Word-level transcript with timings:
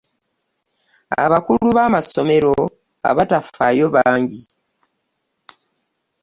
Abakulu 1.25 1.67
b'amasomero 1.77 2.53
abatafaayo 3.09 3.85
bangi. 3.95 4.41